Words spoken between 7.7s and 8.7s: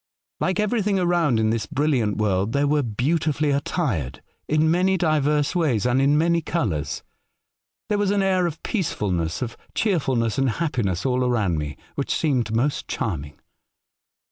There was an air of